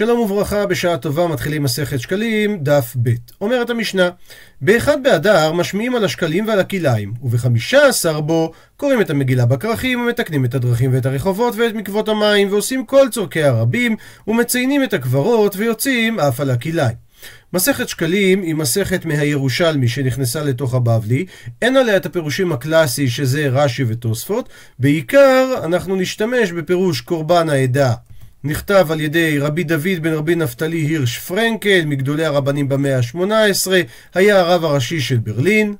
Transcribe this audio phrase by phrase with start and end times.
[0.00, 3.10] שלום וברכה, בשעה טובה מתחילים מסכת שקלים, דף ב'.
[3.40, 4.10] אומרת המשנה,
[4.60, 10.44] באחד באדר משמיעים על השקלים ועל הכלאיים, ובחמישה עשר בו קוראים את המגילה בכרכים, ומתקנים
[10.44, 16.20] את הדרכים ואת הרחובות ואת מקוות המים, ועושים כל צורכי הרבים, ומציינים את הקברות, ויוצאים
[16.20, 16.96] אף על הכלאיים.
[17.52, 21.26] מסכת שקלים היא מסכת מהירושלמי שנכנסה לתוך הבבלי,
[21.62, 24.48] אין עליה את הפירושים הקלאסי שזה רש"י ותוספות,
[24.78, 27.94] בעיקר אנחנו נשתמש בפירוש קורבן העדה
[28.44, 33.70] נכתב על ידי רבי דוד בן רבי נפתלי הירש פרנקל, מגדולי הרבנים במאה ה-18,
[34.14, 35.74] היה הרב הראשי של ברלין,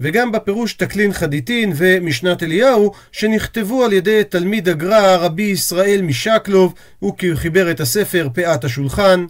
[0.00, 7.14] וגם בפירוש תקלין חדיתין ומשנת אליהו, שנכתבו על ידי תלמיד הגר"א רבי ישראל משקלוב, הוא
[7.34, 9.24] חיבר את הספר פאת השולחן.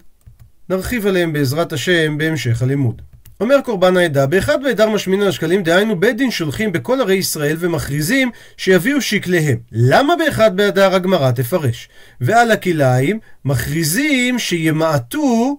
[0.69, 3.03] נרחיב עליהם בעזרת השם בהמשך הלימוד.
[3.43, 8.31] אומר קורבן העדה, באחד באדר משמינן השקלים, דהיינו בית דין שולחים בכל ערי ישראל ומכריזים
[8.57, 9.59] שיביאו שקליהם.
[9.73, 11.89] למה באחד באדר הגמרא תפרש?
[12.21, 15.59] ועל הכלאיים מכריזים שימעטו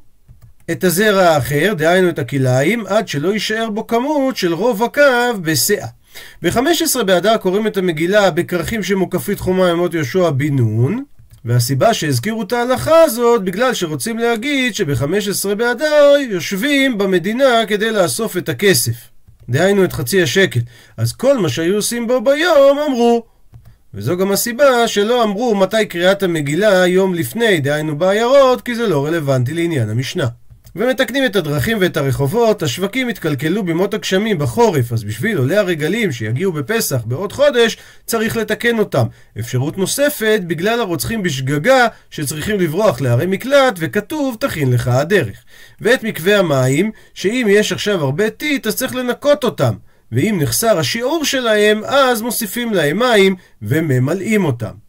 [0.72, 5.02] את הזרע האחר, דהיינו את הכלאיים, עד שלא יישאר בו כמות של רוב הקו
[5.42, 5.88] בסאה.
[6.42, 11.04] ב-15 באדר קוראים את המגילה בכרכים שמוקפית חומה ימות יהושע בן נון,
[11.46, 18.50] והסיבה שהזכירו את ההלכה הזאת, בגלל שרוצים להגיד שב-15 באדר יושבים במדינה כדי לאסוף את
[18.50, 18.94] הכסף.
[19.50, 20.60] דהיינו את חצי השקל.
[20.98, 23.24] אז כל מה שהיו עושים בו ביום, אמרו.
[23.94, 29.06] וזו גם הסיבה שלא אמרו מתי קריאת המגילה יום לפני, דהיינו בעיירות, כי זה לא
[29.06, 30.28] רלוונטי לעניין המשנה.
[30.76, 36.52] ומתקנים את הדרכים ואת הרחובות, השווקים התקלקלו במות הגשמים בחורף, אז בשביל עולי הרגלים שיגיעו
[36.52, 39.06] בפסח בעוד חודש, צריך לתקן אותם.
[39.40, 45.44] אפשרות נוספת, בגלל הרוצחים בשגגה, שצריכים לברוח לערי מקלט, וכתוב, תכין לך הדרך.
[45.82, 49.74] ואת מקווה המים, שאם יש עכשיו הרבה טיט, אז צריך לנקות אותם.
[50.12, 54.83] ואם נחסר השיעור שלהם, אז מוסיפים להם מים וממלאים אותם.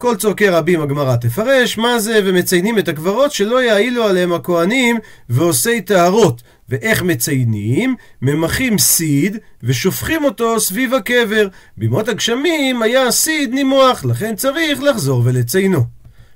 [0.00, 4.98] כל צורכי רבים הגמרא תפרש, מה זה, ומציינים את הקברות שלא יעילו עליהם הכהנים
[5.28, 6.42] ועושי טהרות.
[6.68, 7.94] ואיך מציינים?
[8.22, 11.48] ממחים סיד ושופכים אותו סביב הקבר.
[11.76, 15.84] בימות הגשמים היה סיד נימוח, לכן צריך לחזור ולציינו.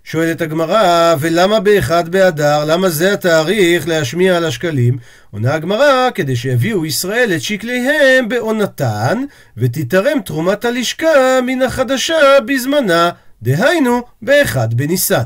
[0.04, 4.98] שואלת הגמרא, ולמה באחד באדר, למה זה התאריך להשמיע על השקלים?
[5.31, 9.25] עונה הגמרא, כדי שיביאו ישראל את שקליהם בעונתן,
[9.56, 13.10] ותתרם תרומת הלשכה מן החדשה בזמנה.
[13.44, 15.22] דהיינו, באחד בניסן.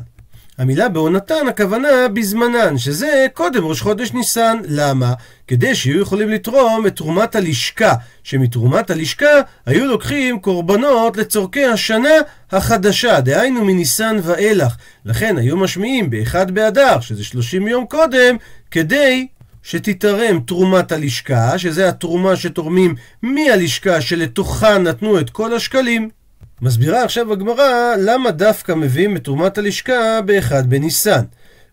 [0.58, 4.56] המילה בעונתן הכוונה בזמנן, שזה קודם ראש חודש ניסן.
[4.68, 5.12] למה?
[5.46, 9.26] כדי שיהיו יכולים לתרום את תרומת הלשכה, שמתרומת הלשכה
[9.66, 12.08] היו לוקחים קורבנות לצורכי השנה
[12.52, 14.76] החדשה, דהיינו מניסן ואילך.
[15.04, 18.36] לכן היו משמיעים באחד באדר, שזה 30 יום קודם,
[18.70, 19.26] כדי
[19.62, 26.17] שתתרם תרומת הלשכה, שזה התרומה שתורמים מהלשכה שלתוכה נתנו את כל השקלים.
[26.62, 31.22] מסבירה עכשיו הגמרא למה דווקא מביאים את תרומת הלשכה באחד בניסן.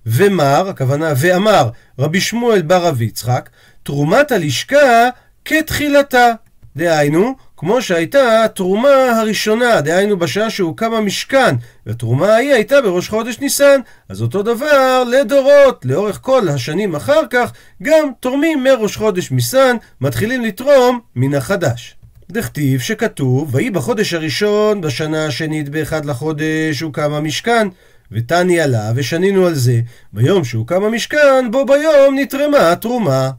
[0.06, 1.70] ומר, הכוונה ואמר
[2.00, 3.50] רבי שמואל בר רב יצחק,
[3.84, 5.10] תרומת הלשכה
[5.46, 6.32] כתחילתה.
[6.76, 13.80] דהיינו, כמו שהייתה התרומה הראשונה, דהיינו בשעה שהוקם המשכן, והתרומה ההיא הייתה בראש חודש ניסן,
[14.10, 17.52] אז אותו דבר לדורות, לאורך כל השנים אחר כך,
[17.84, 21.95] גם תורמים מראש חודש ניסן, מתחילים לתרום מן החדש.
[22.32, 27.68] דכתיב שכתוב, ויהי בחודש הראשון, בשנה השנית באחד לחודש, הוקם המשכן.
[28.12, 29.82] ותני עלה, ושנינו על זה,
[30.14, 33.32] ביום שהוקם המשכן, בו ביום נתרמה התרומה.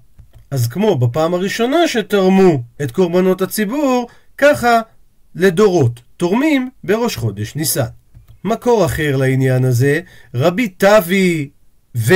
[0.50, 4.08] אז כמו בפעם הראשונה שתרמו את קורבנות הציבור,
[4.38, 4.80] ככה
[5.34, 7.82] לדורות תורמים בראש חודש ניסן.
[8.44, 10.00] מקור אחר לעניין הזה,
[10.34, 11.48] רבי טבי
[11.96, 12.14] ו...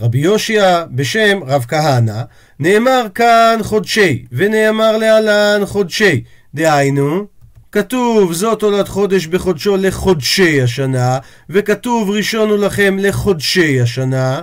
[0.00, 2.22] רבי יושיע בשם רב כהנא,
[2.60, 6.22] נאמר כאן חודשי, ונאמר להלן חודשי.
[6.54, 7.26] דהיינו,
[7.72, 11.18] כתוב זאת עולת חודש בחודשו לחודשי השנה,
[11.50, 14.42] וכתוב ראשון הוא לכם לחודשי השנה.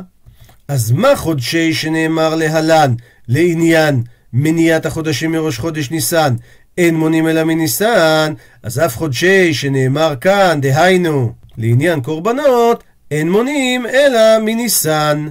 [0.67, 2.93] אז מה חודשי שנאמר להלן,
[3.27, 4.03] לעניין
[4.33, 6.35] מניעת החודשים מראש חודש ניסן,
[6.77, 8.33] אין מונים אלא מניסן,
[8.63, 15.27] אז אף חודשי שנאמר כאן, דהיינו, לעניין קורבנות, אין מונים אלא מניסן.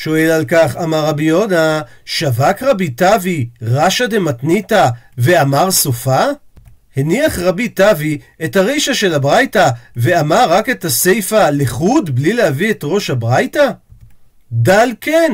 [0.00, 6.24] שואל על כך, אמר רבי יהודה, שווק רבי תבי רשא דמתניתא ואמר סופה?
[6.96, 12.80] הניח רבי תבי את הרישא של הברייתא ואמר רק את הסיפא לחוד בלי להביא את
[12.82, 13.70] ראש הברייתא?
[14.52, 15.32] דל כן.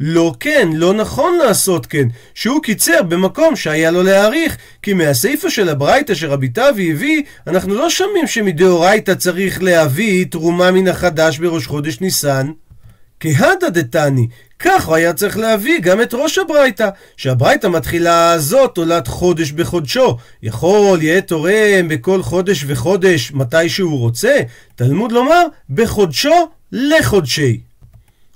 [0.00, 5.68] לא כן, לא נכון לעשות כן, שהוא קיצר במקום שהיה לו להעריך, כי מהסיפא של
[5.68, 12.00] הברייתא שרבי תבי הביא, אנחנו לא שומעים שמדאורייתא צריך להביא תרומה מן החדש בראש חודש
[12.00, 12.50] ניסן.
[13.20, 14.28] כהדה דתני,
[14.58, 20.16] כך הוא היה צריך להביא גם את ראש הברייתא, שהברייתא מתחילה זאת עולת חודש בחודשו.
[20.42, 24.40] יכול יהיה תורם בכל חודש וחודש מתי שהוא רוצה?
[24.74, 27.60] תלמוד לומר, בחודשו לחודשי.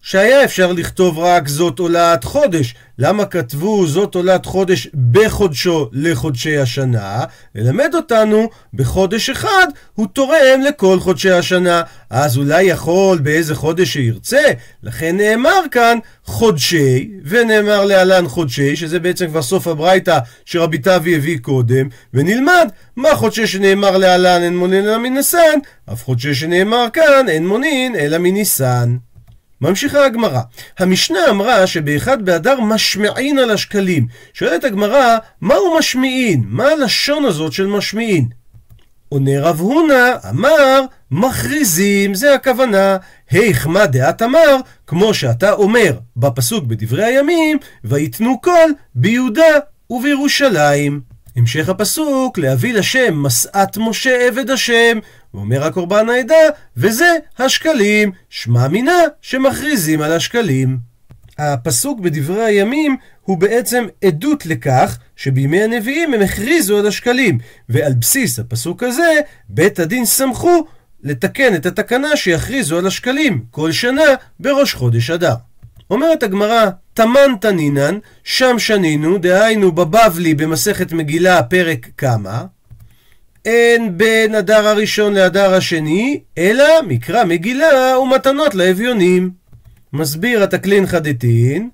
[0.05, 2.75] שהיה אפשר לכתוב רק זאת עולת חודש.
[2.99, 7.25] למה כתבו זאת עולת חודש בחודשו לחודשי השנה?
[7.55, 11.83] ללמד אותנו, בחודש אחד הוא תורם לכל חודשי השנה.
[12.11, 14.43] אז אולי יכול באיזה חודש שירצה?
[14.83, 21.39] לכן נאמר כאן חודשי, ונאמר להלן חודשי, שזה בעצם כבר סוף הברייתא שרבי תבי הביא
[21.39, 25.59] קודם, ונלמד מה חודשי שנאמר להלן אין מונין אלא מניסן,
[25.93, 28.97] אף חודשי שנאמר כאן אין מונין אלא מניסן.
[29.65, 30.41] ממשיכה הגמרא.
[30.79, 34.07] המשנה אמרה שבאחד באדר משמעין על השקלים.
[34.35, 36.45] שואלת הגמרא, מהו משמיעין?
[36.47, 38.29] מה הלשון הזאת של משמיעין?
[39.09, 40.81] עונה רב הונא, אמר,
[41.11, 42.97] מכריזים, זה הכוונה.
[43.31, 44.57] היך מה דעת אמר,
[44.87, 49.59] כמו שאתה אומר בפסוק בדברי הימים, ויתנו קול ביהודה
[49.91, 51.01] ובירושלים.
[51.37, 54.99] המשך הפסוק, להביא לשם משאת משה עבד השם,
[55.35, 56.35] ואומר הקורבן העדה,
[56.77, 60.79] וזה השקלים, שמע מינה שמכריזים על השקלים.
[61.39, 67.39] הפסוק בדברי הימים הוא בעצם עדות לכך שבימי הנביאים הם הכריזו על השקלים,
[67.69, 70.65] ועל בסיס הפסוק הזה, בית הדין שמחו
[71.03, 74.03] לתקן את התקנה שיכריזו על השקלים כל שנה
[74.41, 75.35] בראש חודש אדר.
[75.91, 82.45] אומרת הגמרא, תמן תנינן, שם שנינו, דהיינו בבבלי במסכת מגילה פרק כמה,
[83.45, 89.31] אין בין הדר הראשון להדר השני, אלא מקרא מגילה ומתנות לאביונים.
[89.93, 91.69] מסביר התקלין חדתין,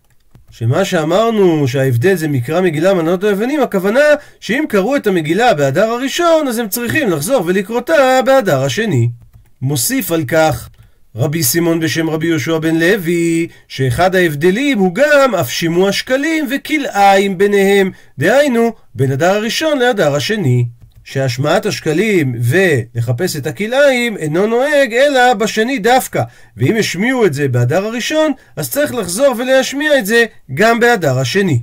[0.51, 4.01] שמה שאמרנו שההבדל זה מקרא מגילה מתנות לאביונים, הכוונה
[4.41, 9.09] שאם קראו את המגילה בהדר הראשון, אז הם צריכים לחזור ולקרותה בהדר השני.
[9.63, 10.69] מוסיף על כך
[11.17, 17.39] רבי סימון בשם רבי יהושע בן לוי, שאחד ההבדלים הוא גם אף שימוע שקלים וכלאיים
[17.39, 20.80] ביניהם, דהיינו, בין הדר הראשון להדר השני.
[21.11, 26.23] שהשמעת השקלים ולחפש את הכלאיים אינו נוהג אלא בשני דווקא.
[26.57, 30.25] ואם השמיעו את זה באדר הראשון, אז צריך לחזור ולהשמיע את זה
[30.55, 31.63] גם באדר השני.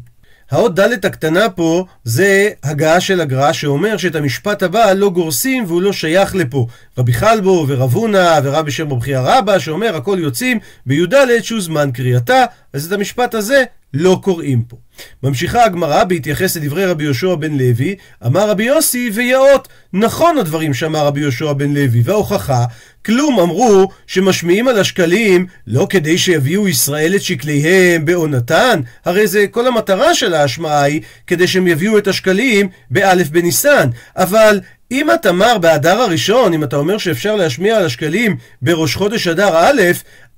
[0.51, 5.81] האות ד' הקטנה פה זה הגעה של הגר"א שאומר שאת המשפט הבא לא גורסים והוא
[5.81, 6.67] לא שייך לפה.
[6.97, 12.45] רבי חלבו ורב הונא ורבי שם רבי רבא שאומר הכל יוצאים בי"ד שהוא זמן קריאתה,
[12.73, 14.77] אז את המשפט הזה לא קוראים פה.
[15.23, 17.95] ממשיכה הגמרא בהתייחס לדברי רבי יהושע בן לוי,
[18.25, 19.67] אמר רבי יוסי ויאות.
[19.93, 22.65] נכון הדברים שאמר רבי יהושע בן לוי, וההוכחה,
[23.05, 29.67] כלום אמרו שמשמיעים על השקלים לא כדי שיביאו ישראל את שקליהם בעונתן, הרי זה כל
[29.67, 34.59] המטרה של ההשמעה היא כדי שהם יביאו את השקלים באלף בניסן, אבל
[34.91, 39.57] אם אתה מר באדר הראשון, אם אתה אומר שאפשר להשמיע על השקלים בראש חודש אדר
[39.57, 39.81] א',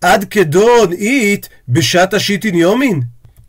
[0.01, 3.01] עד כדון אית בשעת השיטין יומין?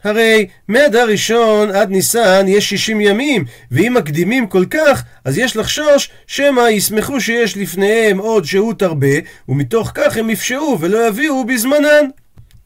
[0.04, 6.10] הרי מאדר ראשון עד ניסן יש 60 ימים, ואם מקדימים כל כך, אז יש לחשוש
[6.26, 9.16] שמא ישמחו שיש לפניהם עוד שהות הרבה,
[9.48, 12.04] ומתוך כך הם יפשעו ולא יביאו בזמנן.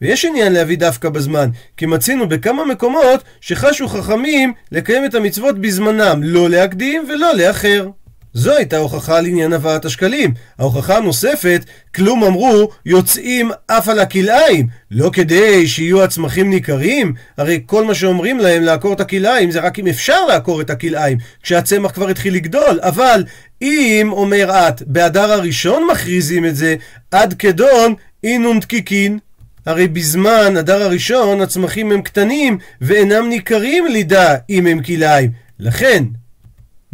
[0.01, 6.21] ויש עניין להביא דווקא בזמן, כי מצינו בכמה מקומות שחשו חכמים לקיים את המצוות בזמנם,
[6.23, 7.89] לא להקדים ולא לאחר.
[8.35, 10.35] זו הייתה הוכחה על עניין הבאת השקלים.
[10.59, 11.65] ההוכחה הנוספת,
[11.95, 18.39] כלום אמרו, יוצאים אף על הכלאיים, לא כדי שיהיו הצמחים ניכרים, הרי כל מה שאומרים
[18.39, 22.81] להם לעקור את הכלאיים זה רק אם אפשר לעקור את הכלאיים, כשהצמח כבר התחיל לגדול,
[22.83, 23.25] אבל
[23.63, 26.77] אם, אומר את, באדר הראשון מכריזים את זה,
[27.11, 27.95] עד כדון
[28.25, 29.19] אינון דקיקין.
[29.67, 35.31] הרי בזמן אדר הראשון הצמחים הם קטנים ואינם ניכרים לידה אם הם כלאיים.
[35.61, 36.05] לכן,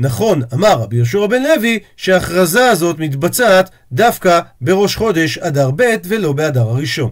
[0.03, 6.33] נכון, אמר רבי יהושע בן לוי, שההכרזה הזאת מתבצעת דווקא בראש חודש אדר ב' ולא
[6.33, 7.11] באדר הראשון.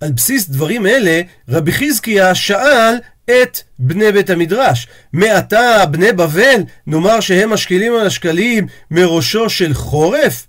[0.00, 4.86] על בסיס דברים אלה, רבי חזקיה שאל את בני בית המדרש.
[5.12, 10.46] מעתה בני בבל, נאמר שהם משקילים על השקלים מראשו של חורף?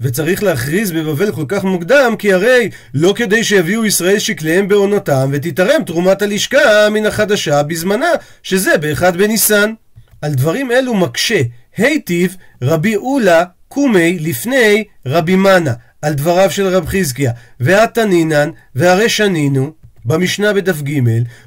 [0.00, 5.84] וצריך להכריז בבבל כל כך מוקדם, כי הרי לא כדי שיביאו ישראל שקליהם בעונתם, ותתרם
[5.86, 8.10] תרומת הלשכה מן החדשה בזמנה,
[8.42, 9.72] שזה באחד בניסן.
[10.22, 11.40] על דברים אלו מקשה
[11.76, 15.72] היטיב רבי אולה קומי לפני רבי מנה
[16.02, 19.72] על דבריו של רב חזקיה והתנינן והרי שנינו
[20.04, 21.00] במשנה בדף ג'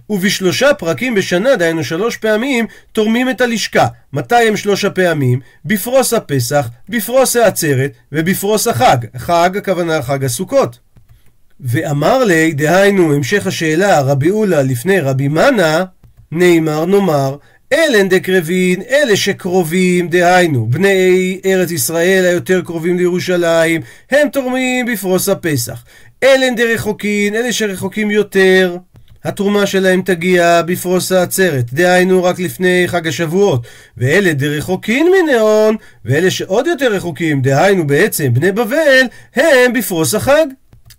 [0.09, 3.87] ובשלושה פרקים בשנה, דהיינו שלוש פעמים, תורמים את הלשכה.
[4.13, 5.39] מתי הם שלוש הפעמים?
[5.65, 8.97] בפרוס הפסח, בפרוס העצרת ובפרוס החג.
[9.17, 10.79] חג, הכוונה חג הסוכות.
[11.59, 15.83] ואמר לי, דהיינו המשך השאלה, רבי אולה לפני רבי מנה,
[16.31, 17.35] נאמר נאמר,
[17.73, 25.83] אלן דקרבין, אלה שקרובים, דהיינו, בני ארץ ישראל היותר קרובים לירושלים, הם תורמים בפרוס הפסח.
[26.23, 28.77] אלן דרחוקין, אלה שרחוקים יותר,
[29.23, 33.67] התרומה שלהם תגיע בפרוס העצרת, דהיינו רק לפני חג השבועות.
[33.97, 35.75] ואלה דרחוקין מנאון,
[36.05, 40.45] ואלה שעוד יותר רחוקים, דהיינו בעצם בני בבל, הם בפרוס החג.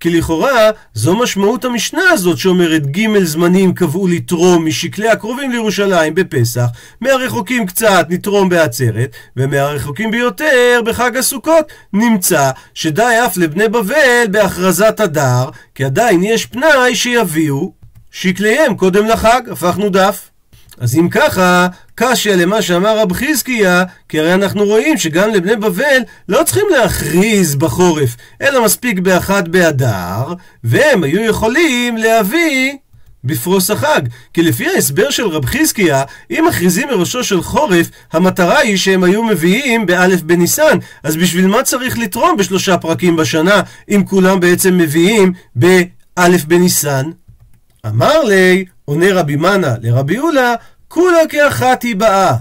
[0.03, 6.67] כי לכאורה זו משמעות המשנה הזאת שאומרת ג' זמנים קבעו לתרום משקלי הקרובים לירושלים בפסח,
[7.01, 15.51] מהרחוקים קצת נתרום בעצרת, ומהרחוקים ביותר בחג הסוכות נמצא שדי אף לבני בבל בהכרזת הדר,
[15.75, 17.73] כי עדיין יש פנאי שיביאו
[18.11, 20.32] שקליהם קודם לחג, הפכנו דף.
[20.79, 26.01] אז אם ככה, קשיא למה שאמר רב חזקיה, כי הרי אנחנו רואים שגם לבני בבל
[26.29, 32.77] לא צריכים להכריז בחורף, אלא מספיק באחד באדר, והם היו יכולים להביא
[33.25, 34.01] בפרוס החג.
[34.35, 39.25] כי לפי ההסבר של רב חזקיה, אם מכריזים מראשו של חורף, המטרה היא שהם היו
[39.25, 40.79] מביאים באלף בניסן.
[41.03, 47.11] אז בשביל מה צריך לתרום בשלושה פרקים בשנה, אם כולם בעצם מביאים באלף בניסן?
[47.87, 50.55] אמר לי, עונה רבי מנה לרבי אולה,
[50.89, 52.35] כולה כאחת היא באה.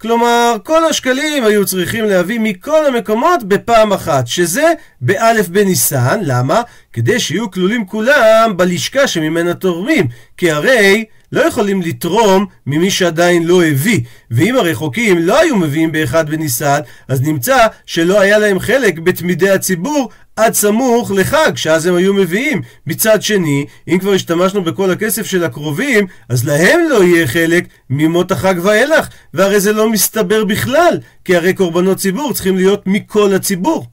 [0.00, 6.62] כלומר, כל השקלים היו צריכים להביא מכל המקומות בפעם אחת, שזה באלף בניסן, למה?
[6.92, 13.64] כדי שיהיו כלולים כולם בלשכה שממנה תורמים, כי הרי לא יכולים לתרום ממי שעדיין לא
[13.64, 19.50] הביא, ואם הרחוקים לא היו מביאים באחד בניסן, אז נמצא שלא היה להם חלק בתמידי
[19.50, 22.62] הציבור עד סמוך לחג, שאז הם היו מביאים.
[22.86, 28.32] מצד שני, אם כבר השתמשנו בכל הכסף של הקרובים, אז להם לא יהיה חלק ממות
[28.32, 33.86] החג ואילך, והרי זה לא מסתבר בכלל, כי הרי קורבנות ציבור צריכים להיות מכל הציבור.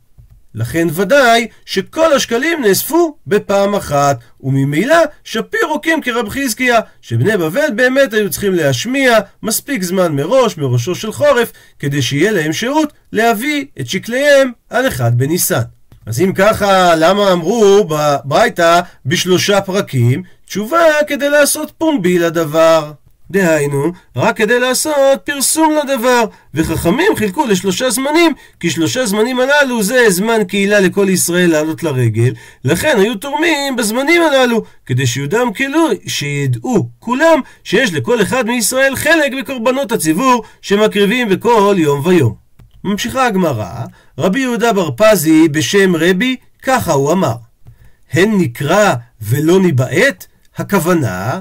[0.56, 8.14] לכן ודאי שכל השקלים נאספו בפעם אחת, וממילא שפיר קים כרב חזקיה, שבני בבל באמת
[8.14, 13.90] היו צריכים להשמיע מספיק זמן מראש, מראשו של חורף, כדי שיהיה להם שהות להביא את
[13.90, 15.62] שקליהם על אחד בניסן.
[16.06, 20.24] אז אם ככה, למה אמרו בברייתא בשלושה פרקים?
[20.46, 22.92] תשובה כדי לעשות פומבי לדבר.
[23.38, 26.24] דהיינו, רק כדי לעשות פרסום לדבר.
[26.54, 32.34] וחכמים חילקו לשלושה זמנים, כי שלושה זמנים הללו זה זמן קהילה לכל ישראל לעלות לרגל,
[32.64, 39.32] לכן היו תורמים בזמנים הללו, כדי שיודעם כאילו, שידעו כולם שיש לכל אחד מישראל חלק
[39.40, 42.36] בקורבנות הציבור שמקריבים בכל יום ויום.
[42.84, 43.72] ממשיכה הגמרא,
[44.18, 47.36] רבי יהודה בר פזי בשם רבי, ככה הוא אמר:
[48.14, 50.26] הן נקרא ולא ניבעט?
[50.58, 51.40] הכוונה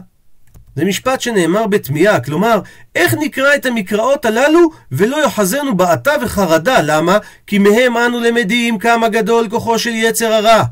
[0.77, 2.61] זה משפט שנאמר בתמיהה, כלומר,
[2.95, 7.19] איך נקרא את המקראות הללו ולא יחזרנו בעתה וחרדה, למה?
[7.47, 10.63] כי מהם אנו למדים כמה גדול כוחו של יצר הרע.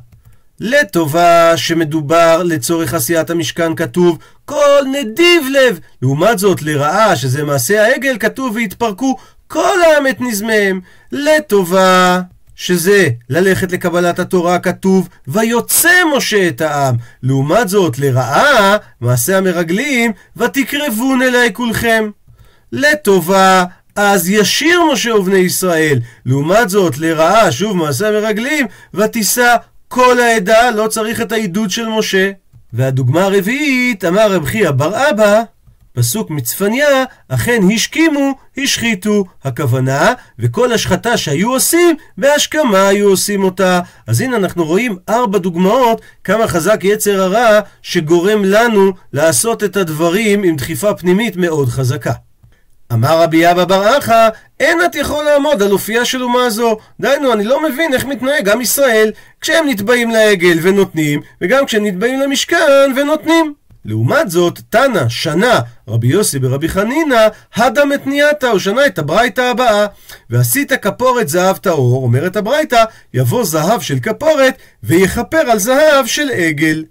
[0.61, 5.78] לטובה שמדובר לצורך עשיית המשכן כתוב כל נדיב לב.
[6.02, 9.16] לעומת זאת לרעה שזה מעשה העגל כתוב והתפרקו
[9.49, 10.80] כל העם את נזמיהם.
[11.12, 12.21] לטובה
[12.56, 16.97] שזה ללכת לקבלת התורה כתוב ויוצא משה את העם.
[17.23, 22.11] לעומת זאת לרעה מעשה המרגלים ותקרבון אליי כולכם.
[22.73, 23.64] לטובה
[23.97, 26.00] אז ישיר משה ובני ישראל.
[26.26, 29.56] לעומת זאת לרעה שוב מעשה המרגלים ותישא
[29.88, 32.30] כל העדה לא צריך את העידוד של משה.
[32.73, 35.42] והדוגמה הרביעית אמר רב חייא בר אבא
[35.93, 39.25] פסוק מצפניה, אכן השכימו, השחיתו.
[39.45, 43.81] הכוונה, וכל השחתה שהיו עושים, בהשכמה היו עושים אותה.
[44.07, 50.43] אז הנה אנחנו רואים ארבע דוגמאות כמה חזק יצר הרע שגורם לנו לעשות את הדברים
[50.43, 52.13] עם דחיפה פנימית מאוד חזקה.
[52.93, 54.29] אמר רבי אבא בר אחא,
[54.61, 56.77] אין את יכול לעמוד על אופייה של אומה זו.
[57.01, 62.21] דהיינו, אני לא מבין איך מתנהג עם ישראל כשהם נתבעים לעגל ונותנים, וגם כשהם נתבעים
[62.21, 63.55] למשכן ונותנים.
[63.85, 69.87] לעומת זאת, תנא, שנה, רבי יוסי ברבי חנינא, הדה מתנייתא, הוא שנה את הברייתא הבאה.
[70.31, 72.85] ועשית כפורת זהב טהור, אומרת הברייתא,
[73.15, 76.85] יבוא זהב של כפורת, ויכפר על זהב של עגל.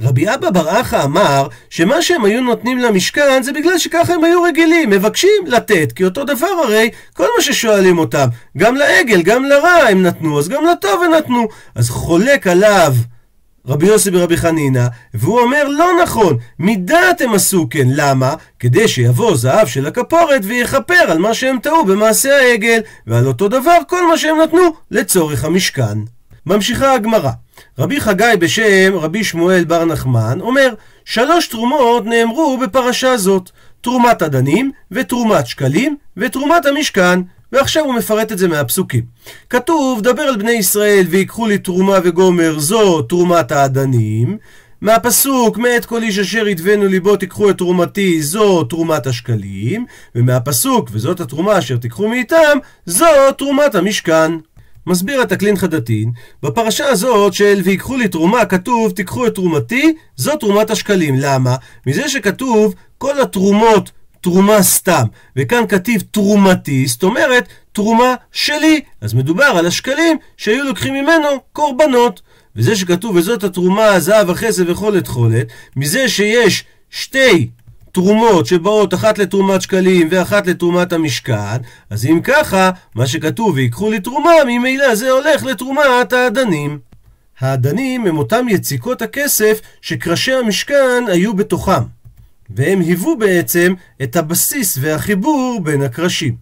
[0.00, 4.42] רבי אבא בר אחא אמר שמה שהם היו נותנים למשכן זה בגלל שככה הם היו
[4.42, 8.26] רגילים, מבקשים לתת, כי אותו דבר הרי כל מה ששואלים אותם,
[8.58, 11.48] גם לעגל, גם לרע הם נתנו, אז גם לטוב הם נתנו.
[11.74, 12.94] אז חולק עליו
[13.66, 18.34] רבי יוסי ברבי חנינא, והוא אומר לא נכון, מדעת הם עשו כן, למה?
[18.58, 23.78] כדי שיבוא זהב של הכפורת ויכפר על מה שהם טעו במעשה העגל, ועל אותו דבר
[23.88, 25.98] כל מה שהם נתנו לצורך המשכן.
[26.46, 27.30] ממשיכה הגמרא,
[27.78, 33.50] רבי חגי בשם רבי שמואל בר נחמן אומר שלוש תרומות נאמרו בפרשה זאת
[33.80, 37.20] תרומת אדנים ותרומת שקלים ותרומת המשכן
[37.52, 39.02] ועכשיו הוא מפרט את זה מהפסוקים.
[39.50, 44.38] כתוב, דבר על בני ישראל ויקחו לי תרומה וגומר, זו תרומת האדנים.
[44.80, 49.86] מהפסוק, מאת כל איש אשר ידבנו ליבו תיקחו את תרומתי, זו תרומת השקלים.
[50.14, 53.06] ומהפסוק, וזאת התרומה אשר תיקחו מאיתם, זו
[53.38, 54.32] תרומת המשכן.
[54.86, 56.10] מסביר התקלין חדתין,
[56.42, 61.14] בפרשה הזאת של ויקחו לי תרומה, כתוב תיקחו את תרומתי, זו תרומת השקלים.
[61.18, 61.56] למה?
[61.86, 63.90] מזה שכתוב כל התרומות
[64.22, 65.04] תרומה סתם,
[65.36, 68.80] וכאן כתיב תרומתי, זאת אומרת תרומה שלי.
[69.00, 72.22] אז מדובר על השקלים שהיו לוקחים ממנו קורבנות.
[72.56, 77.48] וזה שכתוב וזאת התרומה, זהב, החסד וכל תכולת, מזה שיש שתי
[77.92, 81.56] תרומות שבאות אחת לתרומת שקלים ואחת לתרומת המשכן,
[81.90, 86.78] אז אם ככה, מה שכתוב ויקחו לי תרומה, ממילא זה הולך לתרומת האדנים.
[87.40, 91.82] האדנים הם אותם יציקות הכסף שקרשי המשכן היו בתוכם,
[92.56, 96.34] והם היוו בעצם את הבסיס והחיבור בין הקרשים.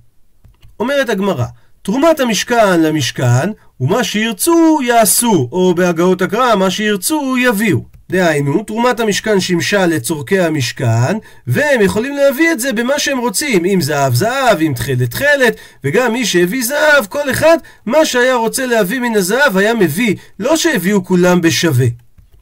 [0.81, 1.45] אומרת הגמרא,
[1.83, 3.51] תרומת המשכן למשכן,
[3.81, 7.81] ומה שירצו יעשו, או בהגאות הקרא, מה שירצו יביאו.
[8.11, 13.79] דהיינו, תרומת המשכן שימשה לצורכי המשכן, והם יכולים להביא את זה במה שהם רוצים, אם
[13.81, 19.01] זהב זהב, אם תכלת תכלת, וגם מי שהביא זהב, כל אחד, מה שהיה רוצה להביא
[19.01, 21.87] מן הזהב היה מביא, לא שהביאו כולם בשווה.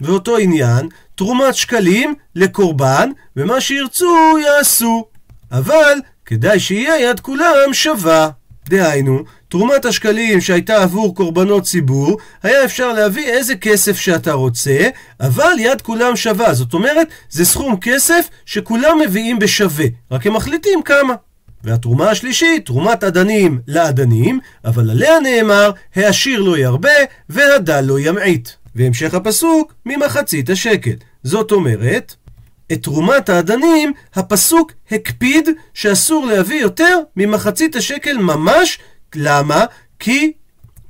[0.00, 5.05] ואותו עניין, תרומת שקלים לקורבן, ומה שירצו יעשו.
[5.52, 8.28] אבל כדאי שיהיה יד כולם שווה.
[8.69, 14.88] דהיינו, תרומת השקלים שהייתה עבור קורבנות ציבור, היה אפשר להביא איזה כסף שאתה רוצה,
[15.21, 16.55] אבל יד כולם שווה.
[16.55, 21.14] זאת אומרת, זה סכום כסף שכולם מביאים בשווה, רק הם מחליטים כמה.
[21.64, 28.49] והתרומה השלישית, תרומת אדנים לאדנים, אבל עליה נאמר, העשיר לא ירבה והדל לא ימעיט.
[28.78, 30.94] והמשך הפסוק, ממחצית השקל.
[31.23, 32.14] זאת אומרת,
[32.73, 38.78] את תרומת האדנים, הפסוק הקפיד שאסור להביא יותר ממחצית השקל ממש.
[39.14, 39.64] למה?
[39.99, 40.32] כי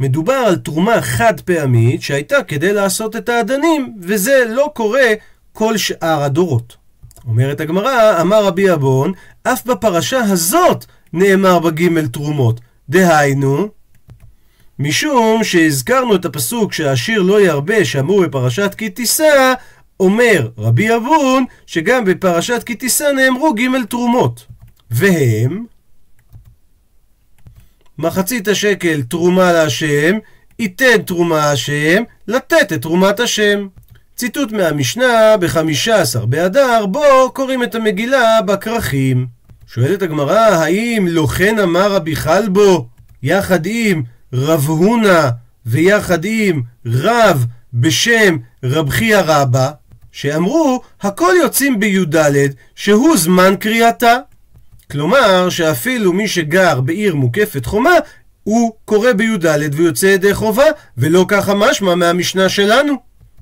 [0.00, 5.08] מדובר על תרומה חד פעמית שהייתה כדי לעשות את האדנים, וזה לא קורה
[5.52, 6.76] כל שאר הדורות.
[7.26, 12.60] אומרת הגמרא, אמר רבי אבון, אף בפרשה הזאת נאמר בגימל תרומות.
[12.88, 13.68] דהיינו,
[14.78, 19.54] משום שהזכרנו את הפסוק שהעשיר לא ירבה שאמור בפרשת כי תישא,
[20.00, 24.46] אומר רבי אבון שגם בפרשת כי תישא נאמרו ג' תרומות.
[24.90, 25.64] והם
[27.98, 30.16] מחצית השקל תרומה להשם,
[30.58, 33.66] ייתן תרומה השם, לתת את תרומת השם.
[34.16, 39.26] ציטוט מהמשנה בחמישה עשר באדר, בו קוראים את המגילה בכרכים.
[39.66, 42.88] שואלת הגמרא, האם לא כן אמר רבי חלבו,
[43.22, 45.28] יחד עם רב הונא
[45.66, 49.70] ויחד עם רב בשם רב חייא רבא?
[50.12, 52.16] שאמרו, הכל יוצאים בי"ד,
[52.74, 54.16] שהוא זמן קריאתה.
[54.90, 57.94] כלומר, שאפילו מי שגר בעיר מוקפת חומה,
[58.44, 60.64] הוא קורא בי"ד ויוצא ידי חובה,
[60.98, 62.94] ולא ככה משמע מהמשנה שלנו.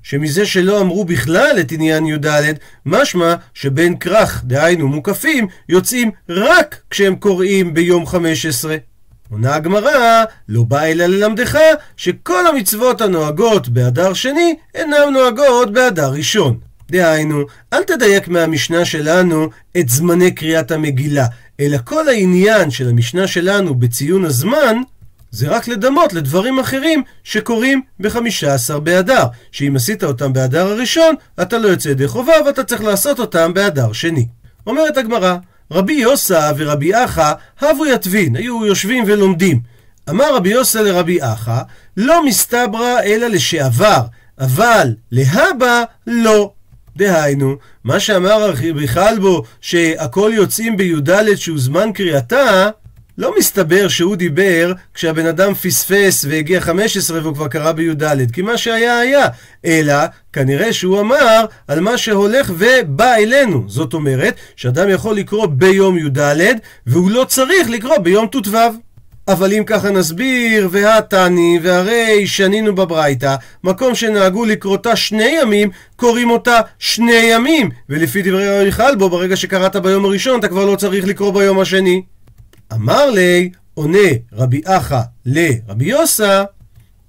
[0.03, 2.27] שמזה שלא אמרו בכלל את עניין י"ד,
[2.85, 8.77] משמע שבין כרך, דהיינו מוקפים, יוצאים רק כשהם קוראים ביום 15.
[9.31, 11.57] עונה הגמרא, לא בא אלא ללמדך
[11.97, 16.59] שכל המצוות הנוהגות באדר שני אינן נוהגות באדר ראשון.
[16.91, 21.25] דהיינו, אל תדייק מהמשנה שלנו את זמני קריאת המגילה,
[21.59, 24.77] אלא כל העניין של המשנה שלנו בציון הזמן,
[25.31, 31.57] זה רק לדמות לדברים אחרים שקורים בחמישה עשר באדר, שאם עשית אותם באדר הראשון, אתה
[31.57, 34.27] לא יוצא ידי חובה ואתה צריך לעשות אותם באדר שני.
[34.67, 35.37] אומרת הגמרא,
[35.71, 39.59] רבי יוסה ורבי אחא הבו יתבין, היו יושבים ולומדים.
[40.09, 41.61] אמר רבי יוסה לרבי אחא,
[41.97, 44.01] לא מסתברא אלא לשעבר,
[44.39, 46.51] אבל להבא לא.
[46.97, 52.69] דהיינו, מה שאמר רבי חלבו, שהכל יוצאים בי"ד שהוא זמן קריאתה,
[53.17, 58.57] לא מסתבר שהוא דיבר כשהבן אדם פספס והגיע 15 והוא כבר קרא בי"ד, כי מה
[58.57, 59.25] שהיה היה,
[59.65, 59.93] אלא
[60.33, 63.63] כנראה שהוא אמר על מה שהולך ובא אלינו.
[63.67, 66.19] זאת אומרת, שאדם יכול לקרוא ביום י"ד
[66.87, 68.57] והוא לא צריך לקרוא ביום ט"ו.
[69.27, 76.59] אבל אם ככה נסביר, והתני, והרי שנינו בברייתא, מקום שנהגו לקרותה שני ימים, קוראים אותה
[76.79, 77.69] שני ימים.
[77.89, 82.01] ולפי דברי רבי חלבו, ברגע שקראת ביום הראשון, אתה כבר לא צריך לקרוא ביום השני.
[82.73, 86.43] אמר לי, עונה רבי אחא לרבי יוסה,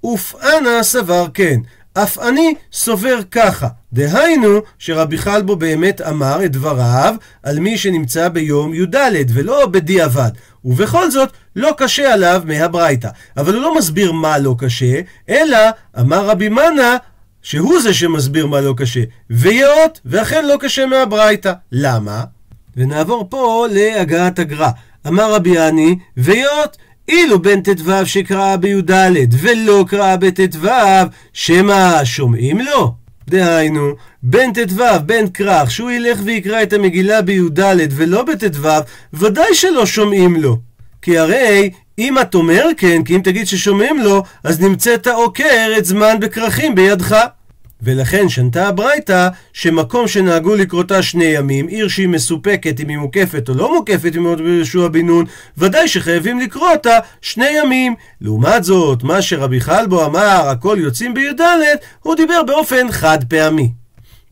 [0.05, 1.61] ופאנה סבר כן.
[2.03, 3.69] אף אני סובר ככה.
[3.93, 8.97] דהיינו, שרבי חלבו באמת אמר את דבריו על מי שנמצא ביום י"ד,
[9.29, 10.31] ולא בדיעבד.
[10.65, 13.09] ובכל זאת, לא קשה עליו מהברייתא.
[13.37, 15.59] אבל הוא לא מסביר מה לא קשה, אלא
[16.01, 16.97] אמר רבי מנה,
[17.43, 19.03] שהוא זה שמסביר מה לא קשה.
[19.31, 21.53] ויאות, ואכן לא קשה מהברייתא.
[21.73, 22.25] למה?
[22.77, 24.71] ונעבור פה להגעת הגר"א.
[25.07, 26.77] אמר רבי עני, ויות,
[27.09, 28.91] אילו בן ט"ו שקרא בי"ד
[29.41, 30.69] ולא קרא בט"ו,
[31.33, 32.95] שמא שומעים לו?
[33.29, 38.69] דהיינו, בן ט"ו, בן כרך, שהוא ילך ויקרא את המגילה בי"ד ולא בט"ו,
[39.13, 40.59] ודאי שלא שומעים לו.
[41.03, 45.85] כי הרי אם את אומר כן, כי אם תגיד ששומעים לו, אז נמצאת עוקר את
[45.85, 47.17] זמן בכרכים בידך.
[47.83, 53.55] ולכן שנתה הברייתא שמקום שנהגו לקרותה שני ימים, עיר שהיא מסופקת אם היא מוקפת או
[53.55, 55.25] לא מוקפת עם עוד יהושע בן נון,
[55.59, 57.95] ודאי שחייבים לקרוא אותה שני ימים.
[58.21, 61.41] לעומת זאת, מה שרבי חלבו אמר, הכל יוצאים בי"ד,
[62.03, 63.73] הוא דיבר באופן חד פעמי.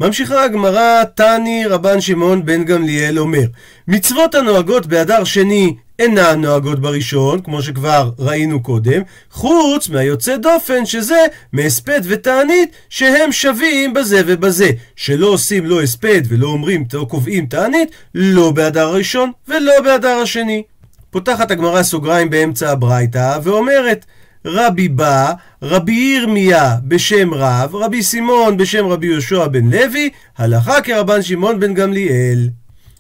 [0.01, 3.45] ממשיכה הגמרא, תני רבן שמעון בן גמליאל אומר,
[3.89, 11.27] מצוות הנוהגות באדר שני אינן נוהגות בראשון, כמו שכבר ראינו קודם, חוץ מהיוצא דופן שזה
[11.53, 17.91] מהספד ותענית שהם שווים בזה ובזה, שלא עושים לא הספד ולא אומרים או קובעים תענית,
[18.15, 20.63] לא באדר הראשון ולא באדר השני.
[21.11, 24.07] פותחת הגמרא סוגריים באמצע הברייתא ואומרת
[24.45, 25.33] רבי בא,
[25.63, 31.75] רבי ירמיה בשם רב, רבי סימון בשם רבי יהושע בן לוי, הלכה כרבן שמעון בן
[31.75, 32.49] גמליאל.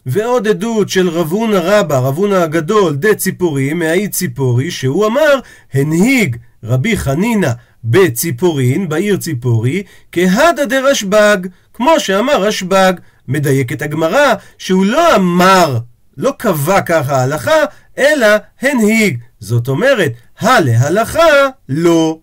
[0.07, 5.39] ועוד עדות של רבונה רבא, רבונה הגדול, דה ציפורים, מהאי ציפורי, שהוא אמר,
[5.75, 7.51] הנהיג רבי חנינא
[7.85, 11.37] בציפורין, בעיר ציפורי, כהדא דרשב"ג,
[11.75, 12.93] כמו שאמר רשב"ג.
[13.29, 15.79] מדייקת הגמרא שהוא לא אמר,
[16.17, 17.65] לא קבע ככה הלכה,
[17.99, 18.27] אלא
[18.61, 19.19] הנהיג.
[19.41, 22.19] זאת אומרת, הלהלכה לא.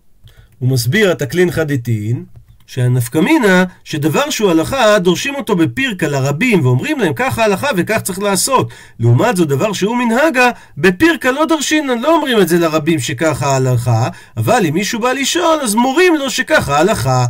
[0.58, 2.24] הוא מסביר את הקלין חדתין,
[2.74, 8.70] שהנפקמינה, שדבר שהוא הלכה, דורשים אותו בפירקה לרבים, ואומרים להם ככה הלכה וכך צריך לעשות.
[9.00, 14.08] לעומת זאת, דבר שהוא מנהגה, בפירקה לא דורשינן, לא אומרים את זה לרבים שככה ההלכה,
[14.36, 17.24] אבל אם מישהו בא לשאול, אז מורים לו שככה ההלכה.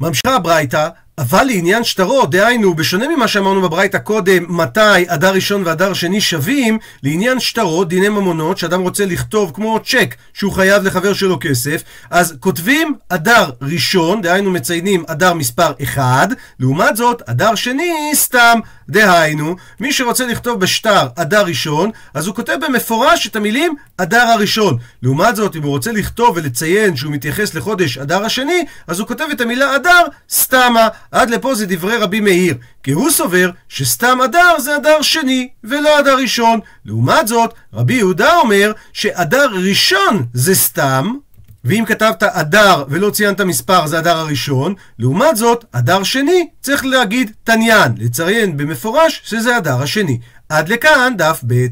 [0.00, 0.88] ממשיכה הברייתא,
[1.20, 6.78] אבל לעניין שטרות, דהיינו, בשונה ממה שאמרנו בברייתא קודם, מתי אדר ראשון ואדר שני שווים,
[7.02, 12.36] לעניין שטרות, דיני ממונות, שאדם רוצה לכתוב כמו צ'ק שהוא חייב לחבר שלו כסף, אז
[12.40, 16.28] כותבים אדר ראשון, דהיינו מציינים אדר מספר 1,
[16.60, 18.58] לעומת זאת, אדר שני סתם,
[18.90, 24.78] דהיינו, מי שרוצה לכתוב בשטר אדר ראשון, אז הוא כותב במפורש את המילים אדר הראשון.
[25.02, 29.24] לעומת זאת, אם הוא רוצה לכתוב ולציין שהוא מתייחס לחודש אדר השני, אז הוא כותב
[29.32, 30.88] את המילה אדר סתמה.
[31.12, 35.98] עד לפה זה דברי רבי מאיר, כי הוא סובר שסתם אדר זה אדר שני, ולא
[35.98, 36.60] אדר ראשון.
[36.84, 41.14] לעומת זאת, רבי יהודה אומר שאדר ראשון זה סתם,
[41.64, 47.32] ואם כתבת אדר ולא ציינת מספר זה אדר הראשון, לעומת זאת, אדר שני צריך להגיד
[47.44, 50.18] תניין, לציין במפורש שזה אדר השני.
[50.48, 51.66] עד לכאן דף ב'.